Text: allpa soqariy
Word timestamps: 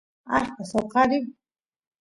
allpa 0.35 0.63
soqariy 0.71 1.25